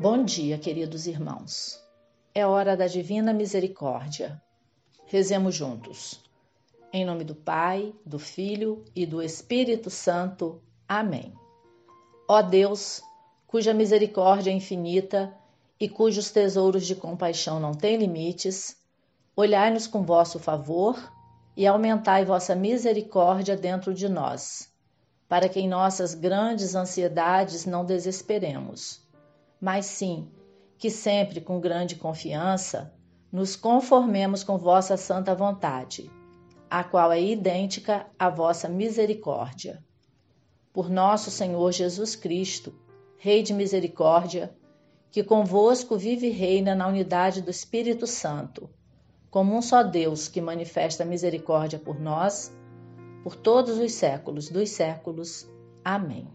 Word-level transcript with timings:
Bom 0.00 0.22
dia, 0.22 0.56
queridos 0.56 1.08
irmãos. 1.08 1.82
É 2.32 2.46
hora 2.46 2.76
da 2.76 2.86
divina 2.86 3.32
misericórdia. 3.32 4.40
Rezemos 5.06 5.56
juntos. 5.56 6.20
Em 6.92 7.04
nome 7.04 7.24
do 7.24 7.34
Pai, 7.34 7.92
do 8.06 8.16
Filho 8.16 8.84
e 8.94 9.04
do 9.04 9.20
Espírito 9.20 9.90
Santo. 9.90 10.62
Amém. 10.88 11.32
Ó 12.28 12.40
Deus, 12.42 13.02
cuja 13.44 13.74
misericórdia 13.74 14.52
é 14.52 14.54
infinita 14.54 15.34
e 15.80 15.88
cujos 15.88 16.30
tesouros 16.30 16.86
de 16.86 16.94
compaixão 16.94 17.58
não 17.58 17.74
têm 17.74 17.96
limites, 17.96 18.76
olhai-nos 19.34 19.88
com 19.88 20.04
vosso 20.04 20.38
favor 20.38 20.96
e 21.56 21.66
aumentai 21.66 22.24
vossa 22.24 22.54
misericórdia 22.54 23.56
dentro 23.56 23.92
de 23.92 24.08
nós, 24.08 24.72
para 25.28 25.48
que 25.48 25.58
em 25.58 25.68
nossas 25.68 26.14
grandes 26.14 26.76
ansiedades 26.76 27.66
não 27.66 27.84
desesperemos 27.84 29.07
mas 29.60 29.86
sim 29.86 30.30
que 30.78 30.90
sempre 30.90 31.40
com 31.40 31.60
grande 31.60 31.96
confiança 31.96 32.94
nos 33.30 33.56
conformemos 33.56 34.42
com 34.42 34.56
vossa 34.56 34.96
santa 34.96 35.34
vontade, 35.34 36.10
a 36.70 36.82
qual 36.84 37.12
é 37.12 37.20
idêntica 37.20 38.06
à 38.18 38.30
vossa 38.30 38.68
misericórdia. 38.68 39.84
Por 40.72 40.88
nosso 40.88 41.30
Senhor 41.30 41.72
Jesus 41.72 42.14
Cristo, 42.14 42.74
Rei 43.20 43.42
de 43.42 43.52
misericórdia, 43.52 44.56
que 45.10 45.24
convosco 45.24 45.96
vive 45.96 46.28
e 46.28 46.30
reina 46.30 46.74
na 46.74 46.86
unidade 46.86 47.42
do 47.42 47.50
Espírito 47.50 48.06
Santo, 48.06 48.70
como 49.28 49.56
um 49.56 49.60
só 49.60 49.82
Deus 49.82 50.28
que 50.28 50.40
manifesta 50.40 51.04
misericórdia 51.04 51.80
por 51.80 51.98
nós, 51.98 52.56
por 53.24 53.34
todos 53.34 53.76
os 53.78 53.92
séculos 53.92 54.48
dos 54.48 54.70
séculos. 54.70 55.48
Amém. 55.84 56.28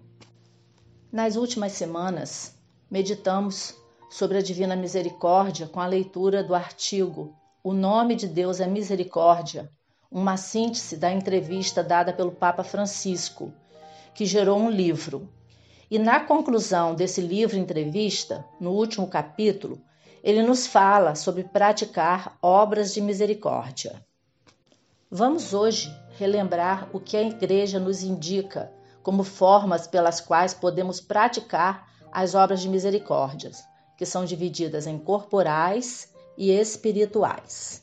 Nas 1.10 1.38
últimas 1.38 1.72
semanas, 1.72 2.53
meditamos 2.94 3.74
sobre 4.08 4.38
a 4.38 4.42
Divina 4.44 4.76
Misericórdia 4.76 5.66
com 5.66 5.80
a 5.80 5.88
leitura 5.88 6.44
do 6.44 6.54
artigo 6.54 7.36
O 7.64 7.74
Nome 7.74 8.14
de 8.14 8.28
Deus 8.28 8.60
é 8.60 8.68
Misericórdia, 8.68 9.68
uma 10.12 10.38
síntese 10.38 10.96
da 10.96 11.12
entrevista 11.12 11.84
dada 11.84 12.14
pelo 12.14 12.32
Papa 12.32 12.64
Francisco, 12.64 13.52
que 14.14 14.28
gerou 14.28 14.60
um 14.60 14.70
livro. 14.70 15.28
E 15.90 15.98
na 15.98 16.20
conclusão 16.20 16.94
desse 16.94 17.20
livro 17.20 17.58
entrevista, 17.58 18.46
no 18.62 18.70
último 18.70 19.08
capítulo, 19.08 19.82
ele 20.24 20.44
nos 20.44 20.68
fala 20.68 21.16
sobre 21.16 21.46
praticar 21.46 22.38
obras 22.44 22.94
de 22.94 23.02
misericórdia. 23.02 24.06
Vamos 25.10 25.52
hoje 25.52 25.92
relembrar 26.20 26.90
o 26.94 27.00
que 27.00 27.18
a 27.18 27.24
Igreja 27.24 27.80
nos 27.80 28.04
indica 28.04 28.72
como 29.02 29.24
formas 29.24 29.88
pelas 29.88 30.22
quais 30.22 30.54
podemos 30.54 31.02
praticar 31.02 31.92
as 32.14 32.36
obras 32.36 32.62
de 32.62 32.70
misericórdia, 32.70 33.52
que 33.98 34.06
são 34.06 34.24
divididas 34.24 34.86
em 34.86 35.00
corporais 35.00 36.14
e 36.38 36.52
espirituais. 36.52 37.82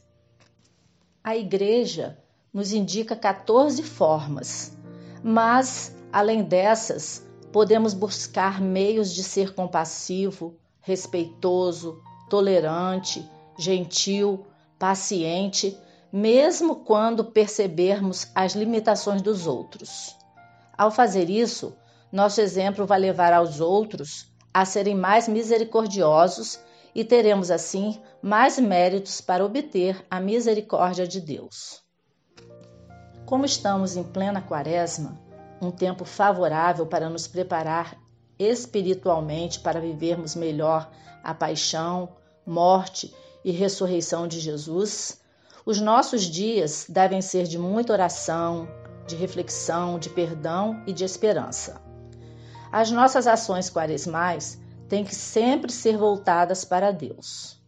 A 1.23 1.37
Igreja 1.37 2.17
nos 2.53 2.73
indica 2.73 3.17
14 3.17 3.83
formas, 3.83 4.73
mas, 5.23 5.95
além 6.13 6.45
dessas, 6.45 7.27
podemos 7.53 7.93
buscar 7.93 8.61
meios 8.61 9.13
de 9.13 9.25
ser 9.25 9.53
compassivo, 9.53 10.57
respeitoso, 10.81 12.01
tolerante, 12.29 13.29
gentil, 13.59 14.47
paciente, 14.79 15.77
mesmo 16.13 16.77
quando 16.77 17.25
percebermos 17.25 18.29
as 18.35 18.55
limitações 18.55 19.23
dos 19.23 19.47
outros. 19.47 20.17
Ao 20.77 20.91
fazer 20.91 21.29
isso, 21.29 21.77
nosso 22.13 22.41
exemplo 22.41 22.87
vai 22.87 22.99
levar 22.99 23.33
aos 23.33 23.61
outros 23.61 24.27
a 24.53 24.65
serem 24.65 24.95
mais 24.95 25.29
misericordiosos 25.29 26.59
e 26.95 27.05
teremos 27.05 27.51
assim 27.51 28.01
mais 28.21 28.59
méritos 28.59 29.21
para 29.21 29.45
obter 29.45 30.05
a 30.11 30.21
misericórdia 30.21 31.07
de 31.07 31.21
Deus. 31.21 31.83
Como 33.25 33.45
estamos 33.45 33.97
em 33.97 34.03
plena 34.03 34.43
quaresma, 34.43 35.21
um 35.63 35.71
tempo 35.71 36.05
favorável 36.05 36.85
para 36.87 37.09
nos 37.09 37.29
preparar 37.29 37.97
espiritualmente 38.39 39.61
para 39.61 39.81
vivermos 39.81 40.35
melhor 40.35 40.91
a 41.23 41.35
paixão, 41.35 42.17
morte 42.45 43.15
e 43.45 43.53
ressurreição 43.53 44.27
de 44.27 44.41
Jesus, 44.41 45.21
os 45.65 45.81
nossos 45.81 46.23
dias 46.23 46.87
devem 46.89 47.21
ser 47.21 47.45
de 47.45 47.59
muita 47.59 47.93
oração, 47.93 48.67
de 49.07 49.15
reflexão, 49.15 49.99
de 49.99 50.09
perdão 50.09 50.83
e 50.87 50.93
de 50.93 51.05
esperança. 51.05 51.90
As 52.73 52.89
nossas 52.93 53.27
ações 53.27 53.69
quaresmais 53.69 54.61
têm 54.89 55.05
que 55.05 55.15
sempre 55.15 55.73
ser 55.73 55.99
voltadas 55.99 56.65
para 56.65 56.93
Deus. 56.93 57.61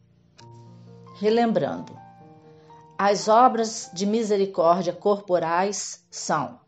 Relembrando, 1.17 1.99
as 2.97 3.27
obras 3.27 3.91
de 3.93 4.07
misericórdia 4.07 4.93
corporais 4.93 6.07
são 6.09 6.61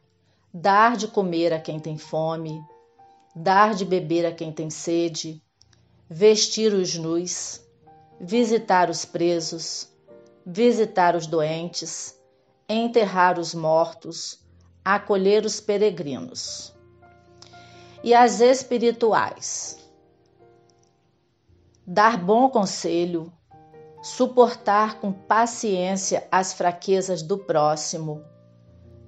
dar 0.53 0.97
de 0.97 1.07
comer 1.07 1.53
a 1.53 1.61
quem 1.61 1.79
tem 1.79 1.97
fome, 1.97 2.61
dar 3.37 3.73
de 3.73 3.85
beber 3.85 4.27
a 4.27 4.33
quem 4.33 4.51
tem 4.53 4.69
sede, 4.69 5.41
vestir 6.11 6.73
os 6.73 6.97
nus, 6.97 7.61
visitar 8.21 8.91
os 8.91 9.05
presos, 9.05 9.89
visitar 10.45 11.15
os 11.15 11.29
doentes, 11.29 12.19
enterrar 12.69 13.39
os 13.39 13.55
mortos, 13.55 14.45
acolher 14.85 15.45
os 15.45 15.61
peregrinos 15.61 16.74
e 18.05 18.13
as 18.13 18.41
espirituais. 18.41 19.79
Dar 21.87 22.23
bom 22.23 22.51
conselho, 22.51 23.33
suportar 24.03 25.01
com 25.01 25.11
paciência 25.11 26.29
as 26.31 26.53
fraquezas 26.53 27.23
do 27.23 27.39
próximo, 27.39 28.23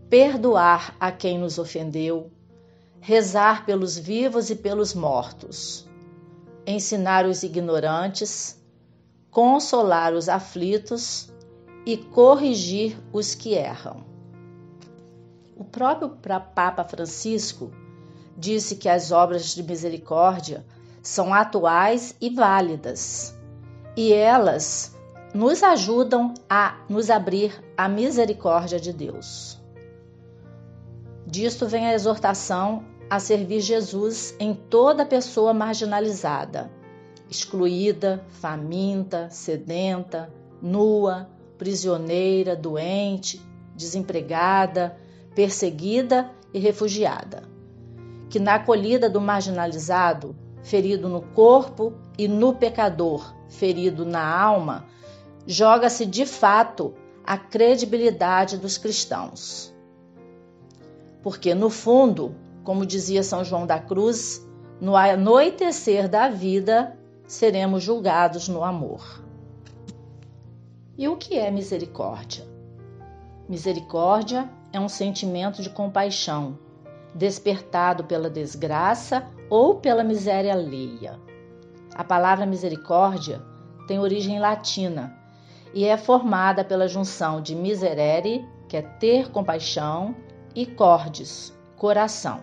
perdoar 0.08 0.96
a 0.98 1.12
quem 1.12 1.38
nos 1.38 1.58
ofendeu, 1.58 2.32
rezar 2.98 3.66
pelos 3.66 3.98
vivos 3.98 4.48
e 4.48 4.56
pelos 4.56 4.94
mortos, 4.94 5.86
ensinar 6.66 7.26
os 7.26 7.42
ignorantes, 7.42 8.58
consolar 9.30 10.14
os 10.14 10.26
aflitos 10.26 11.30
e 11.84 11.98
corrigir 11.98 12.98
os 13.12 13.34
que 13.34 13.52
erram. 13.52 14.06
O 15.54 15.64
próprio 15.64 16.16
Papa 16.54 16.82
Francisco 16.82 17.70
disse 18.36 18.76
que 18.76 18.88
as 18.88 19.10
obras 19.10 19.54
de 19.54 19.62
misericórdia 19.62 20.64
são 21.02 21.32
atuais 21.32 22.14
e 22.20 22.28
válidas, 22.28 23.36
e 23.96 24.12
elas 24.12 24.94
nos 25.32 25.62
ajudam 25.62 26.34
a 26.48 26.78
nos 26.88 27.08
abrir 27.08 27.52
à 27.76 27.88
misericórdia 27.88 28.78
de 28.78 28.92
Deus. 28.92 29.58
Disto 31.26 31.66
vem 31.66 31.86
a 31.86 31.94
exortação 31.94 32.84
a 33.08 33.18
servir 33.18 33.60
Jesus 33.60 34.34
em 34.38 34.54
toda 34.54 35.06
pessoa 35.06 35.54
marginalizada, 35.54 36.70
excluída, 37.30 38.24
faminta, 38.28 39.28
sedenta, 39.30 40.32
nua, 40.60 41.28
prisioneira, 41.56 42.54
doente, 42.54 43.40
desempregada, 43.74 44.96
perseguida 45.34 46.30
e 46.52 46.58
refugiada 46.58 47.55
que 48.28 48.38
na 48.38 48.54
acolhida 48.54 49.08
do 49.08 49.20
marginalizado, 49.20 50.34
ferido 50.62 51.08
no 51.08 51.22
corpo, 51.22 51.92
e 52.18 52.26
no 52.26 52.54
pecador, 52.54 53.34
ferido 53.48 54.04
na 54.04 54.26
alma, 54.26 54.86
joga-se 55.46 56.06
de 56.06 56.24
fato 56.24 56.94
a 57.24 57.36
credibilidade 57.36 58.56
dos 58.56 58.78
cristãos. 58.78 59.74
Porque, 61.22 61.54
no 61.54 61.68
fundo, 61.68 62.34
como 62.64 62.86
dizia 62.86 63.22
São 63.22 63.44
João 63.44 63.66
da 63.66 63.78
Cruz, 63.78 64.46
no 64.80 64.96
anoitecer 64.96 66.08
da 66.08 66.28
vida 66.28 66.96
seremos 67.26 67.82
julgados 67.82 68.48
no 68.48 68.62
amor. 68.62 69.22
E 70.96 71.08
o 71.08 71.16
que 71.16 71.38
é 71.38 71.50
misericórdia? 71.50 72.46
Misericórdia 73.48 74.50
é 74.72 74.80
um 74.80 74.88
sentimento 74.88 75.62
de 75.62 75.70
compaixão, 75.70 76.58
despertado 77.16 78.04
pela 78.04 78.28
desgraça 78.28 79.26
ou 79.48 79.76
pela 79.76 80.04
miséria 80.04 80.52
alheia. 80.52 81.18
A 81.94 82.04
palavra 82.04 82.44
misericórdia 82.44 83.42
tem 83.88 83.98
origem 83.98 84.38
latina 84.38 85.16
e 85.72 85.84
é 85.84 85.96
formada 85.96 86.64
pela 86.64 86.86
junção 86.86 87.40
de 87.40 87.54
miserere, 87.54 88.46
que 88.68 88.76
é 88.76 88.82
ter 88.82 89.30
compaixão, 89.30 90.14
e 90.54 90.64
cordis, 90.64 91.54
coração. 91.76 92.40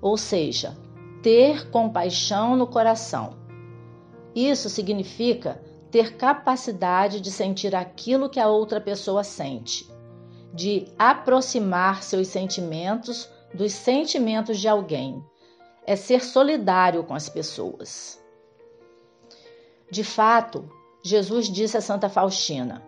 Ou 0.00 0.18
seja, 0.18 0.76
ter 1.22 1.70
compaixão 1.70 2.54
no 2.54 2.66
coração. 2.66 3.30
Isso 4.34 4.68
significa 4.68 5.60
ter 5.90 6.16
capacidade 6.16 7.20
de 7.20 7.30
sentir 7.30 7.74
aquilo 7.74 8.28
que 8.28 8.38
a 8.38 8.46
outra 8.46 8.78
pessoa 8.78 9.24
sente, 9.24 9.90
de 10.52 10.86
aproximar 10.98 12.02
seus 12.02 12.28
sentimentos 12.28 13.28
dos 13.52 13.72
sentimentos 13.72 14.58
de 14.58 14.68
alguém, 14.68 15.24
é 15.86 15.96
ser 15.96 16.22
solidário 16.22 17.02
com 17.04 17.14
as 17.14 17.28
pessoas. 17.28 18.22
De 19.90 20.04
fato, 20.04 20.68
Jesus 21.02 21.46
disse 21.46 21.76
a 21.76 21.80
Santa 21.80 22.10
Faustina: 22.10 22.82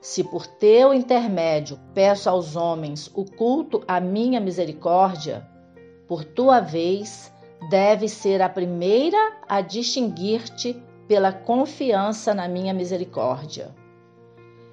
Se 0.00 0.22
por 0.22 0.46
teu 0.46 0.94
intermédio 0.94 1.78
peço 1.92 2.30
aos 2.30 2.54
homens 2.54 3.10
o 3.14 3.24
culto 3.24 3.82
à 3.88 4.00
minha 4.00 4.40
misericórdia, 4.40 5.44
por 6.06 6.24
tua 6.24 6.60
vez, 6.60 7.32
deves 7.68 8.12
ser 8.12 8.40
a 8.40 8.48
primeira 8.48 9.18
a 9.48 9.60
distinguir-te 9.60 10.80
pela 11.08 11.32
confiança 11.32 12.32
na 12.32 12.46
minha 12.46 12.72
misericórdia. 12.72 13.74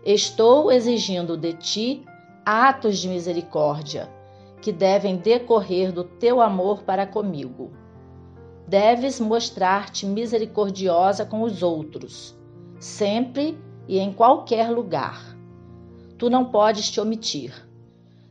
Estou 0.06 0.72
exigindo 0.72 1.36
de 1.36 1.54
ti 1.54 2.06
atos 2.46 3.00
de 3.00 3.10
misericórdia 3.10 4.17
que 4.62 4.72
devem 4.72 5.18
decorrer 5.18 5.92
do 5.92 6.04
teu 6.04 6.42
amor 6.42 6.84
para 6.84 7.06
comigo. 7.06 7.72
Deves 8.68 9.20
mostrar-te 9.20 10.06
misericordiosa 10.06 11.26
com 11.26 11.44
os 11.44 11.64
outros, 11.64 12.38
sempre 12.80 13.58
e 13.88 13.98
em 14.00 14.12
qualquer 14.12 14.70
lugar. 14.70 15.36
Tu 16.18 16.30
não 16.30 16.46
podes 16.46 16.90
te 16.90 17.00
omitir, 17.00 17.54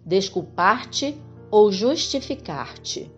desculpar-te 0.05 1.21
ou 1.51 1.73
justificar-te. 1.73 3.11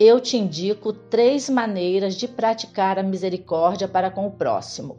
Eu 0.00 0.20
te 0.20 0.36
indico 0.36 0.92
três 0.92 1.48
maneiras 1.48 2.14
de 2.14 2.26
praticar 2.26 2.98
a 2.98 3.02
misericórdia 3.02 3.86
para 3.86 4.10
com 4.10 4.26
o 4.26 4.32
próximo. 4.32 4.96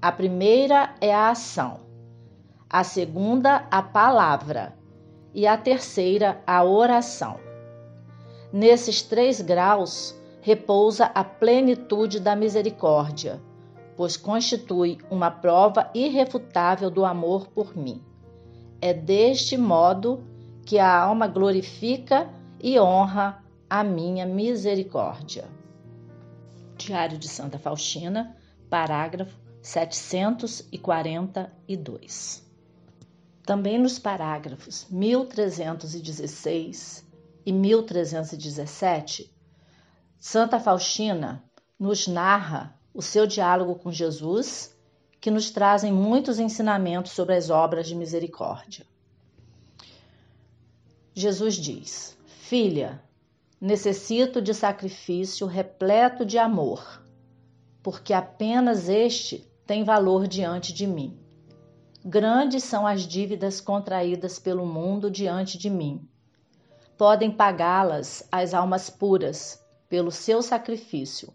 A 0.00 0.12
primeira 0.12 0.94
é 1.00 1.12
a 1.12 1.30
ação, 1.30 1.80
a 2.68 2.84
segunda, 2.84 3.66
a 3.70 3.82
palavra 3.82 4.79
e 5.34 5.46
a 5.46 5.56
terceira, 5.56 6.42
a 6.46 6.62
oração. 6.64 7.38
Nesses 8.52 9.02
três 9.02 9.40
graus 9.40 10.14
repousa 10.40 11.06
a 11.06 11.22
plenitude 11.22 12.18
da 12.18 12.34
misericórdia, 12.34 13.40
pois 13.96 14.16
constitui 14.16 14.98
uma 15.10 15.30
prova 15.30 15.90
irrefutável 15.94 16.90
do 16.90 17.04
amor 17.04 17.46
por 17.48 17.76
mim. 17.76 18.02
É 18.80 18.94
deste 18.94 19.56
modo 19.56 20.24
que 20.64 20.78
a 20.78 21.00
alma 21.00 21.26
glorifica 21.26 22.28
e 22.62 22.78
honra 22.80 23.42
a 23.68 23.84
minha 23.84 24.24
misericórdia. 24.26 25.44
Diário 26.76 27.18
de 27.18 27.28
Santa 27.28 27.58
Faustina, 27.58 28.36
parágrafo 28.68 29.38
742. 29.62 32.49
Também 33.50 33.78
nos 33.80 33.98
parágrafos 33.98 34.86
1316 34.88 37.04
e 37.44 37.52
1317, 37.52 39.28
Santa 40.16 40.60
Faustina 40.60 41.42
nos 41.76 42.06
narra 42.06 42.78
o 42.94 43.02
seu 43.02 43.26
diálogo 43.26 43.74
com 43.74 43.90
Jesus, 43.90 44.72
que 45.20 45.32
nos 45.32 45.50
trazem 45.50 45.92
muitos 45.92 46.38
ensinamentos 46.38 47.10
sobre 47.10 47.34
as 47.34 47.50
obras 47.50 47.88
de 47.88 47.96
misericórdia. 47.96 48.86
Jesus 51.12 51.56
diz: 51.56 52.16
Filha, 52.26 53.02
necessito 53.60 54.40
de 54.40 54.54
sacrifício 54.54 55.48
repleto 55.48 56.24
de 56.24 56.38
amor, 56.38 57.02
porque 57.82 58.12
apenas 58.12 58.88
este 58.88 59.44
tem 59.66 59.82
valor 59.82 60.28
diante 60.28 60.72
de 60.72 60.86
mim. 60.86 61.18
Grandes 62.04 62.64
são 62.64 62.86
as 62.86 63.02
dívidas 63.02 63.60
contraídas 63.60 64.38
pelo 64.38 64.64
mundo 64.64 65.10
diante 65.10 65.58
de 65.58 65.68
mim. 65.68 66.08
Podem 66.96 67.30
pagá-las 67.30 68.26
as 68.32 68.54
almas 68.54 68.88
puras 68.88 69.62
pelo 69.86 70.10
seu 70.10 70.42
sacrifício, 70.42 71.34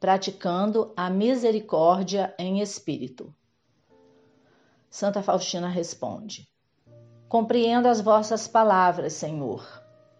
praticando 0.00 0.94
a 0.96 1.10
misericórdia 1.10 2.34
em 2.38 2.60
espírito. 2.60 3.34
Santa 4.88 5.22
Faustina 5.22 5.68
responde: 5.68 6.48
Compreendo 7.28 7.86
as 7.86 8.00
vossas 8.00 8.48
palavras, 8.48 9.12
Senhor, 9.12 9.66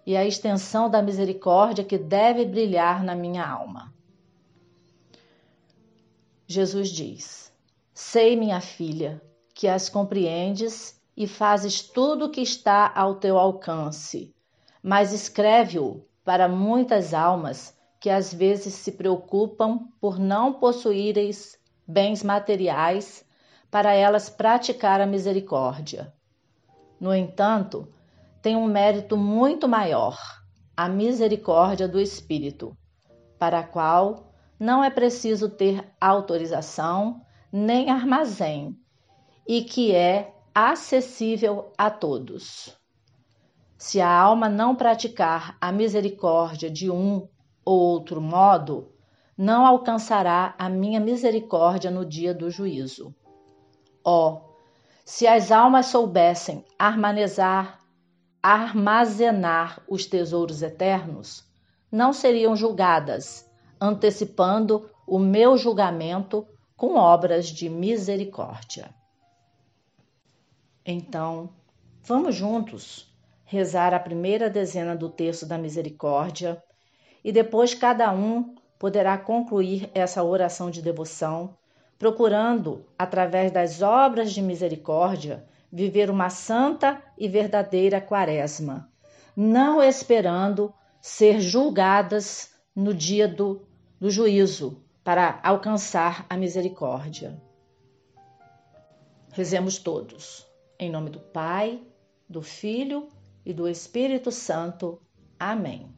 e 0.04 0.14
a 0.18 0.26
extensão 0.26 0.90
da 0.90 1.00
misericórdia 1.00 1.82
que 1.82 1.96
deve 1.96 2.44
brilhar 2.44 3.02
na 3.02 3.14
minha 3.14 3.46
alma. 3.46 3.94
Jesus 6.46 6.90
diz: 6.90 7.50
Sei, 7.94 8.36
minha 8.36 8.60
filha, 8.60 9.22
que 9.58 9.66
as 9.66 9.88
compreendes 9.88 11.02
e 11.16 11.26
fazes 11.26 11.82
tudo 11.82 12.26
o 12.26 12.30
que 12.30 12.40
está 12.40 12.92
ao 12.94 13.16
teu 13.16 13.36
alcance, 13.36 14.32
mas 14.80 15.12
escreve-o 15.12 16.06
para 16.24 16.46
muitas 16.46 17.12
almas 17.12 17.76
que 17.98 18.08
às 18.08 18.32
vezes 18.32 18.74
se 18.74 18.92
preocupam 18.92 19.88
por 20.00 20.16
não 20.16 20.52
possuíreis 20.52 21.58
bens 21.84 22.22
materiais 22.22 23.26
para 23.68 23.92
elas 23.92 24.30
praticar 24.30 25.00
a 25.00 25.06
misericórdia. 25.06 26.14
No 27.00 27.12
entanto, 27.12 27.92
tem 28.40 28.54
um 28.54 28.66
mérito 28.66 29.16
muito 29.16 29.66
maior, 29.66 30.16
a 30.76 30.88
misericórdia 30.88 31.88
do 31.88 31.98
Espírito, 31.98 32.78
para 33.40 33.58
a 33.58 33.64
qual 33.64 34.32
não 34.56 34.84
é 34.84 34.88
preciso 34.88 35.48
ter 35.48 35.84
autorização 36.00 37.20
nem 37.50 37.90
armazém, 37.90 38.78
e 39.48 39.62
que 39.62 39.94
é 39.94 40.34
acessível 40.54 41.72
a 41.78 41.88
todos. 41.88 42.76
Se 43.78 43.98
a 43.98 44.12
alma 44.12 44.46
não 44.46 44.76
praticar 44.76 45.56
a 45.58 45.72
misericórdia 45.72 46.70
de 46.70 46.90
um 46.90 47.26
ou 47.64 47.80
outro 47.80 48.20
modo, 48.20 48.92
não 49.36 49.64
alcançará 49.64 50.54
a 50.58 50.68
minha 50.68 51.00
misericórdia 51.00 51.90
no 51.90 52.04
dia 52.04 52.34
do 52.34 52.50
juízo. 52.50 53.14
Ó, 54.04 54.32
oh, 54.32 54.48
se 55.02 55.26
as 55.26 55.50
almas 55.50 55.86
soubessem 55.86 56.62
armazenar, 56.78 57.78
armazenar 58.42 59.82
os 59.88 60.04
tesouros 60.04 60.60
eternos, 60.60 61.44
não 61.90 62.12
seriam 62.12 62.54
julgadas, 62.54 63.48
antecipando 63.80 64.90
o 65.06 65.18
meu 65.18 65.56
julgamento 65.56 66.46
com 66.76 66.96
obras 66.96 67.46
de 67.46 67.70
misericórdia. 67.70 68.97
Então, 70.90 71.50
vamos 72.02 72.34
juntos 72.34 73.14
rezar 73.44 73.92
a 73.92 74.00
primeira 74.00 74.48
dezena 74.48 74.96
do 74.96 75.10
texto 75.10 75.44
da 75.44 75.58
misericórdia 75.58 76.64
e 77.22 77.30
depois 77.30 77.74
cada 77.74 78.10
um 78.10 78.54
poderá 78.78 79.18
concluir 79.18 79.90
essa 79.92 80.24
oração 80.24 80.70
de 80.70 80.80
devoção, 80.80 81.58
procurando, 81.98 82.86
através 82.98 83.52
das 83.52 83.82
obras 83.82 84.32
de 84.32 84.40
misericórdia, 84.40 85.46
viver 85.70 86.08
uma 86.08 86.30
santa 86.30 87.02
e 87.18 87.28
verdadeira 87.28 88.00
quaresma, 88.00 88.90
não 89.36 89.82
esperando 89.82 90.72
ser 91.02 91.38
julgadas 91.38 92.54
no 92.74 92.94
dia 92.94 93.28
do, 93.28 93.68
do 94.00 94.10
juízo, 94.10 94.82
para 95.04 95.38
alcançar 95.42 96.24
a 96.30 96.36
misericórdia. 96.38 97.38
Rezemos 99.34 99.76
todos, 99.76 100.47
em 100.78 100.90
nome 100.90 101.10
do 101.10 101.20
Pai, 101.20 101.82
do 102.28 102.42
Filho 102.42 103.08
e 103.44 103.52
do 103.52 103.68
Espírito 103.68 104.30
Santo. 104.30 105.00
Amém. 105.38 105.94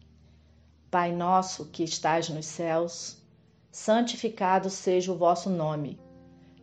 Pai 0.90 1.12
nosso 1.12 1.70
que 1.70 1.84
estais 1.84 2.28
nos 2.28 2.46
céus, 2.46 3.24
santificado 3.70 4.70
seja 4.70 5.12
o 5.12 5.16
vosso 5.16 5.50
nome. 5.50 6.00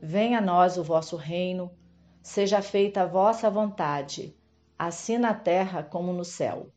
Venha 0.02 0.40
a 0.40 0.42
nós 0.42 0.78
o 0.78 0.84
vosso 0.84 1.16
reino, 1.16 1.72
seja 2.22 2.62
feita 2.62 3.04
a 3.04 3.06
vossa 3.06 3.50
vontade, 3.50 4.36
assim 4.78 5.18
na 5.18 5.34
terra 5.34 5.84
como 5.84 6.12
no 6.12 6.26
céu. 6.26 6.72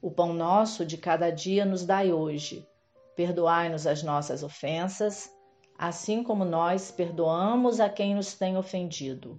O 0.00 0.10
pão 0.10 0.32
nosso 0.32 0.86
de 0.86 0.96
cada 0.96 1.30
dia 1.30 1.64
nos 1.64 1.84
dai 1.84 2.12
hoje 2.12 2.66
Perdoai-nos 3.20 3.86
as 3.86 4.02
nossas 4.02 4.42
ofensas, 4.42 5.30
assim 5.76 6.22
como 6.22 6.42
nós 6.42 6.90
perdoamos 6.90 7.78
a 7.78 7.86
quem 7.86 8.14
nos 8.14 8.32
tem 8.32 8.56
ofendido. 8.56 9.38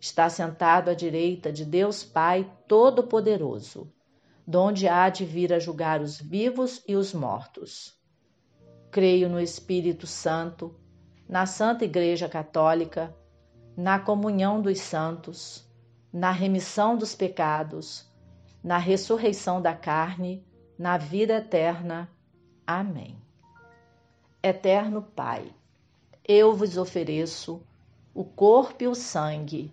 está 0.00 0.28
sentado 0.28 0.90
à 0.90 0.94
direita 0.94 1.52
de 1.52 1.64
Deus 1.64 2.04
Pai 2.04 2.50
Todo-Poderoso, 2.66 3.92
donde 4.46 4.88
há 4.88 5.08
de 5.08 5.24
vir 5.24 5.52
a 5.52 5.58
julgar 5.58 6.00
os 6.00 6.20
vivos 6.20 6.82
e 6.86 6.94
os 6.94 7.12
mortos. 7.12 7.96
Creio 8.90 9.28
no 9.28 9.40
Espírito 9.40 10.06
Santo, 10.06 10.74
na 11.28 11.44
Santa 11.44 11.84
Igreja 11.84 12.28
Católica, 12.28 13.14
na 13.76 13.98
comunhão 13.98 14.62
dos 14.62 14.80
santos, 14.80 15.68
na 16.12 16.30
remissão 16.30 16.96
dos 16.96 17.14
pecados, 17.14 18.10
na 18.62 18.78
ressurreição 18.78 19.60
da 19.60 19.74
carne, 19.74 20.44
na 20.78 20.96
vida 20.96 21.34
eterna. 21.34 22.10
Amém. 22.66 23.20
Eterno 24.42 25.02
Pai, 25.02 25.54
eu 26.26 26.54
vos 26.54 26.76
ofereço 26.76 27.62
o 28.14 28.24
corpo 28.24 28.82
e 28.82 28.88
o 28.88 28.94
sangue, 28.94 29.72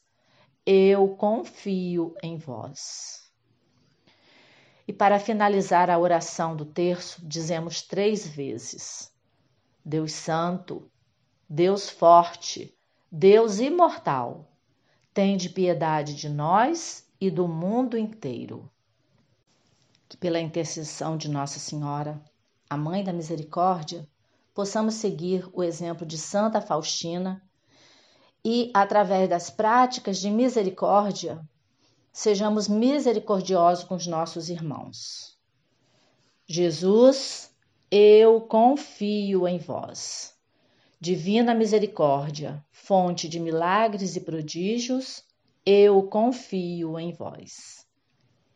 eu 0.65 1.09
confio 1.15 2.13
em 2.21 2.37
vós. 2.37 3.31
E 4.87 4.93
para 4.93 5.19
finalizar 5.19 5.89
a 5.89 5.97
oração 5.97 6.55
do 6.55 6.65
terço, 6.65 7.25
dizemos 7.25 7.81
três 7.81 8.27
vezes: 8.27 9.11
Deus 9.83 10.13
Santo, 10.13 10.89
Deus 11.49 11.89
Forte, 11.89 12.75
Deus 13.11 13.59
Imortal, 13.59 14.51
tende 15.13 15.49
piedade 15.49 16.15
de 16.15 16.29
nós 16.29 17.07
e 17.19 17.29
do 17.31 17.47
mundo 17.47 17.97
inteiro. 17.97 18.69
Que 20.07 20.17
pela 20.17 20.39
intercessão 20.39 21.17
de 21.17 21.29
Nossa 21.29 21.59
Senhora, 21.59 22.21
a 22.69 22.77
Mãe 22.77 23.03
da 23.03 23.13
Misericórdia, 23.13 24.07
possamos 24.53 24.95
seguir 24.95 25.49
o 25.53 25.63
exemplo 25.63 26.05
de 26.05 26.17
Santa 26.17 26.61
Faustina 26.61 27.41
e, 28.43 28.71
através 28.73 29.29
das 29.29 29.49
práticas 29.49 30.17
de 30.19 30.29
misericórdia, 30.29 31.41
sejamos 32.11 32.67
misericordiosos 32.67 33.83
com 33.83 33.95
os 33.95 34.07
nossos 34.07 34.49
irmãos. 34.49 35.37
Jesus, 36.47 37.51
eu 37.89 38.41
confio 38.41 39.47
em 39.47 39.57
vós. 39.57 40.35
Divina 40.99 41.53
misericórdia, 41.53 42.63
fonte 42.71 43.27
de 43.27 43.39
milagres 43.39 44.15
e 44.15 44.21
prodígios, 44.21 45.23
eu 45.65 46.03
confio 46.03 46.99
em 46.99 47.13
vós. 47.13 47.85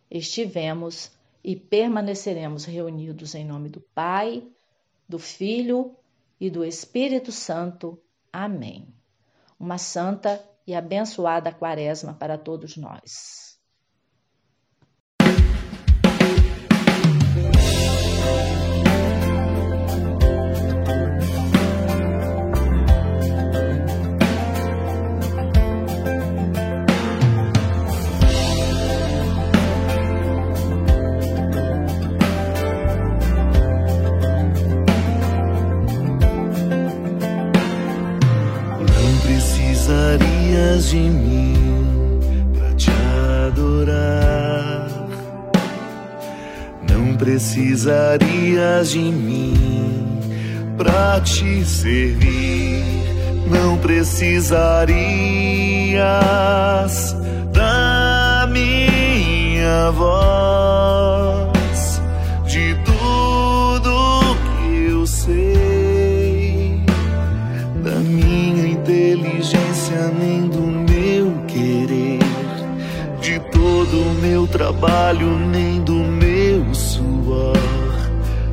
Estivemos 0.09 1.11
e 1.43 1.55
permaneceremos 1.55 2.65
reunidos 2.65 3.35
em 3.35 3.45
nome 3.45 3.69
do 3.69 3.81
Pai, 3.93 4.47
do 5.07 5.19
Filho 5.19 5.95
e 6.39 6.49
do 6.49 6.65
Espírito 6.65 7.31
Santo. 7.31 8.01
Amém. 8.33 8.87
Uma 9.59 9.77
santa 9.77 10.43
e 10.67 10.73
abençoada 10.75 11.51
quaresma 11.51 12.13
para 12.13 12.37
todos 12.37 12.75
nós. 12.77 13.54
Precisarias 40.75 40.89
de 40.89 40.97
mim 40.97 42.19
para 42.53 42.73
te 42.73 42.91
adorar. 43.47 44.87
Não 46.89 47.15
precisarias 47.15 48.91
de 48.91 48.99
mim 48.99 50.19
para 50.77 51.21
te 51.21 51.63
servir. 51.65 52.83
Não 53.47 53.77
precisarias 53.77 54.75
da 57.53 58.47
minha 58.51 59.91
voz, 59.91 60.64
trabalho 74.85 75.39
nem 75.49 75.81
do 75.81 75.93
meu 75.93 76.73
suor. 76.73 77.57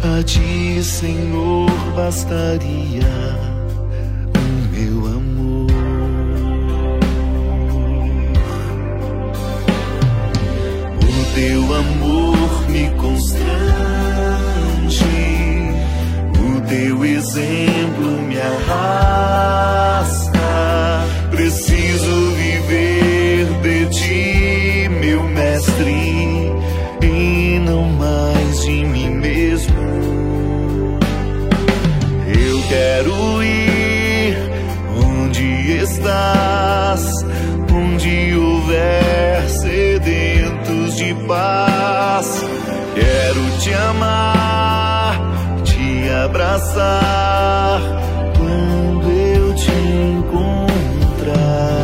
A 0.02 0.22
ti, 0.22 0.82
Senhor, 0.82 1.70
bastaria 1.94 3.41
amar, 43.90 45.18
te 45.64 46.08
abraçar 46.24 47.80
quando 48.36 49.10
eu 49.10 49.54
te 49.54 49.72
encontrar. 50.18 51.81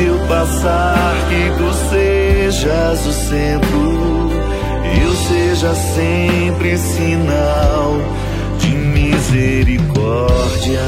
onde 0.00 0.06
eu 0.06 0.18
passar, 0.26 1.14
que 1.28 1.52
tu 1.58 1.70
sejas 1.90 3.06
o 3.06 3.12
centro, 3.12 4.30
eu 5.02 5.12
seja 5.28 5.74
sempre 5.74 6.78
sinal 6.78 8.00
de 8.58 8.68
misericórdia. 8.68 10.80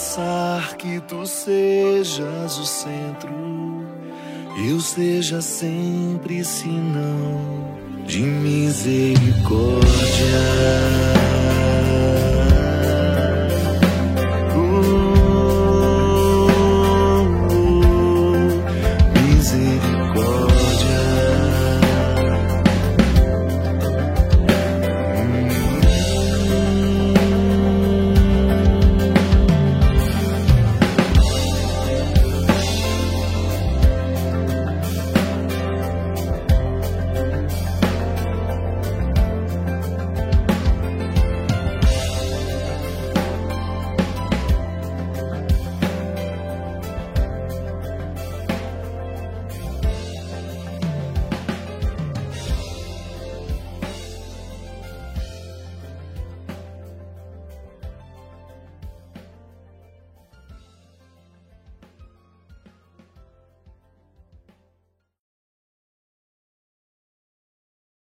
pensar 0.00 0.76
que 0.78 0.98
tu 1.00 1.26
sejas 1.26 2.58
o 2.58 2.64
centro, 2.64 3.30
eu 4.66 4.80
seja 4.80 5.42
sempre 5.42 6.42
sinal 6.42 7.76
de 8.06 8.22
misericórdia. 8.22 9.90